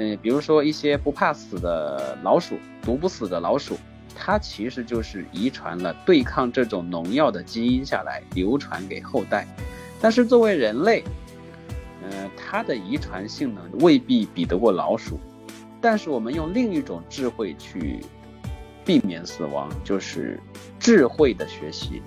[0.00, 3.76] 嗯，比如说一些不怕死的老鼠，毒不死的老鼠，
[4.16, 9.46] 它其实就是遗传了对抗这种农药的基因下来，流传给后代。
[10.00, 11.04] 但是作为人类，
[12.02, 15.20] 呃，它的遗传性能未必比得过老鼠。
[15.82, 18.00] 但是我们用另一种智慧去
[18.82, 20.40] 避免死亡，就是
[20.78, 22.00] 智慧的学习。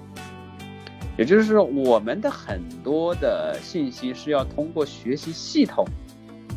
[1.16, 5.86] 也就是说，我们的很多的信息是要通过学习系统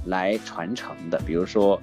[0.07, 1.21] 来传承的。
[1.27, 1.81] 比如说，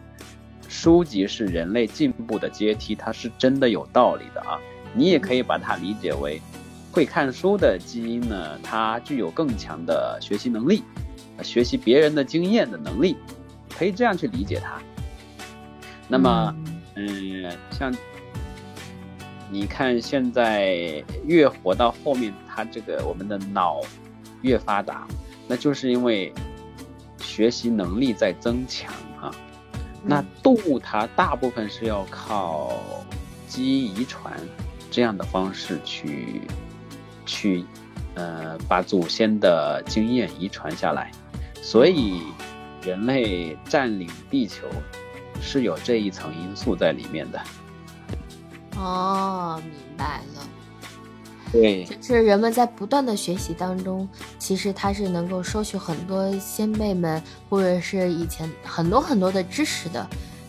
[0.67, 4.59] 书籍是人类进步的阶梯，它是真的有道理的啊。
[4.93, 6.41] 你也可以把它理解为，
[6.91, 10.83] 会看书的基因呢，它具有更强的学习能力，
[11.41, 13.15] 学习别人的经验的能力，
[13.77, 14.81] 可以这样去理解它。
[16.07, 16.55] 那么，
[16.95, 17.93] 嗯，像。
[19.51, 23.81] 你看，现在越活到后面，它这个我们的脑
[24.41, 25.07] 越发达，
[25.47, 26.33] 那就是因为
[27.35, 29.33] 学习能力在增强啊。
[30.03, 32.73] 那动物它大部分是要靠
[33.47, 34.31] 基因遗传
[34.91, 36.41] 这样的方式去
[37.25, 37.65] 去
[38.13, 41.09] 呃把祖先的经验遗传下来，
[41.59, 42.21] 所以
[42.83, 44.67] 人类占领地球
[45.41, 47.41] 是有这一层因素在里面的。
[48.75, 50.47] 哦，明白了。
[51.53, 60.05] 对，就是人们在不断的学习当中，其实他是能够收取很多先辈们或者是以前很多很多的知识的，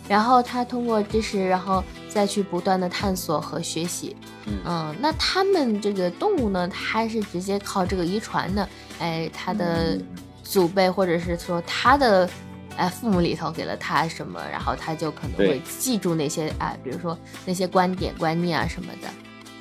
[0.09, 4.17] 然后他通过知识，然后再去不断的探索和学习。
[4.65, 8.69] 嗯，那他们这个动物呢，它是直接靠这个遗传的，
[8.99, 9.97] 哎，它的
[10.43, 12.29] 祖辈或者是说他的。
[12.77, 19.09] 哎，父母里头给了他什么，然后他就可能会记住那些啊，比如说那些观点、观念啊什么的。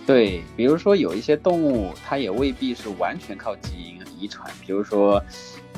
[0.06, 4.50] 对，比如说有一些动物，它也未必是完全靠基因遗传。
[4.66, 5.22] 比如说，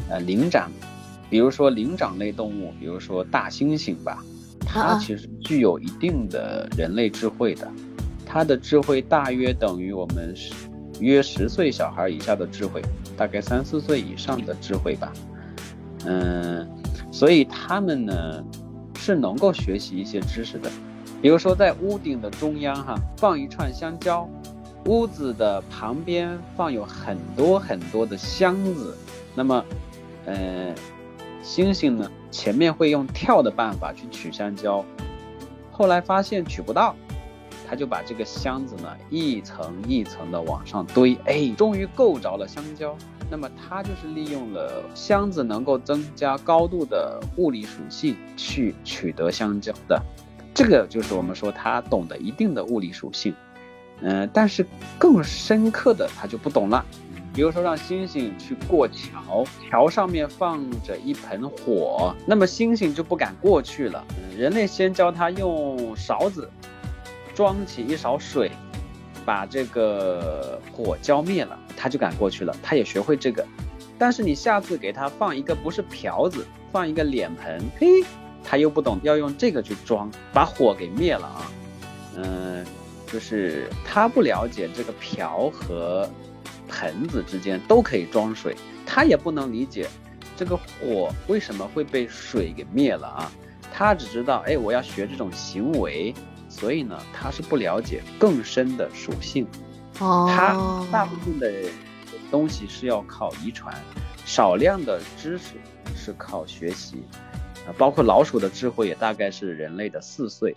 [0.10, 0.72] 呃，灵长，
[1.30, 4.24] 比如说灵长类动物，比如说大猩猩吧，
[4.66, 7.72] 它其实具有一定的人类智慧的，
[8.26, 10.54] 它的智慧大约等于我们十
[11.00, 12.82] 约十岁小孩以下的智慧，
[13.16, 15.14] 大概三四岁以上的智慧吧。
[16.06, 16.68] 嗯。
[17.12, 18.44] 所以他们呢
[19.00, 20.70] 是能够学习一些知识的，
[21.26, 24.30] 比如说在屋顶的中央哈放一串香蕉，
[24.86, 28.96] 屋子的旁边放有很多很多的箱子，
[29.34, 29.66] 那么，
[30.28, 30.72] 呃，
[31.44, 34.86] 猩猩呢前面会用跳的办法去取香蕉，
[35.72, 36.96] 后来发现取不到，
[37.68, 42.96] 他就把这个箱子呢一层一层的往上堆，哎，终于够着了香蕉。
[43.32, 50.00] 那么它就是利用了箱子能够增加高度的物理属性去取得香蕉的，
[50.56, 53.36] 这个就是我们说它懂得一定的物理属性，
[54.02, 54.66] 嗯，但是
[54.98, 56.84] 更深刻的它就不懂了。
[57.34, 64.04] 比如说让猩猩去过桥，桥上面放着一盆火，那么猩猩就不敢过去了。
[64.36, 66.50] 人类先教它用勺子
[67.36, 68.50] 装起一勺水。
[69.26, 72.56] 把这个火浇灭了，他就敢过去了。
[72.62, 73.44] 他也学会这个，
[73.98, 78.04] 但是你下次给他放一个不是瓢子，放一个脸盆，嘿，
[78.46, 81.52] 他又不懂要用这个去装，把火给灭了啊。
[82.16, 82.66] 嗯，
[83.08, 86.10] 就是他不了解这个瓢和
[86.68, 88.56] 盆子之间都可以装水，
[88.86, 89.90] 他也不能理解
[90.38, 93.32] 这个火为什么会被水给灭了啊。
[93.74, 96.14] 他只知道，哎，我要学这种行为。
[96.48, 99.46] 所以呢，他是不了解更深的属性，
[100.00, 100.54] 哦，他
[100.90, 101.52] 大部分的
[102.32, 103.76] 东西是要靠遗传，
[104.26, 105.56] 少量的知识
[105.94, 107.04] 是靠学习，
[107.68, 110.56] 啊，包括老鼠的智慧也大概是人类的四岁，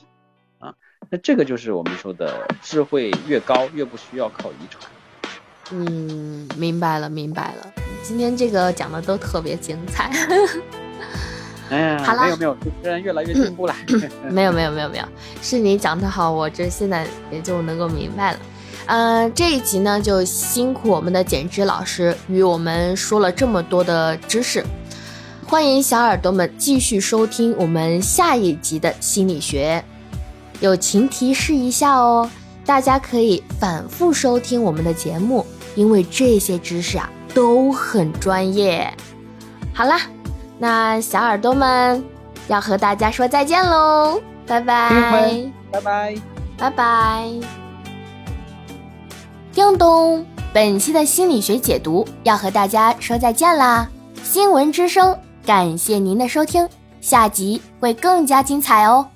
[0.59, 0.75] 啊，
[1.11, 4.85] 那这个就是我们说的智慧越高越不需要靠遗传。
[5.71, 10.11] 嗯，明白了，明白了，今天这个讲的都特别精彩。
[11.71, 13.75] 哎，好了，没有没有，主持人越来越进步了。
[14.31, 15.05] 没有没有没有没有，
[15.43, 18.39] 是你讲的好，我这现在也就能够明白了。
[18.87, 24.65] 嗯，这一集呢就辛苦我们的减脂老师与我们说了这么多的知识，
[25.49, 29.83] 欢迎小耳朵们继续收听我们下一集的心理学。
[30.61, 32.29] 友情提示一下哦，
[32.67, 38.93] 大家可以反复收听我们的节目，因为这些知识啊都很专业。
[39.73, 40.03] 好啦。
[40.59, 42.05] 那小耳朵们
[42.49, 46.15] 要和大家说再见喽，拜拜，拜拜，
[46.59, 47.31] 拜拜。
[49.55, 53.89] 叮咚，本期的心理学解读要和大家说再见啦！
[54.25, 55.17] 新闻之声，
[55.49, 56.69] 感谢您的收听，
[57.01, 59.09] 下集会更加精彩哦。